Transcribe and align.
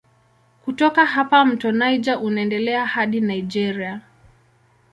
Kutoka 0.65 1.05
hapa 1.05 1.45
mto 1.45 1.71
Niger 1.71 2.17
unaendelea 2.23 2.85
hadi 2.85 3.21
Nigeria. 3.21 4.01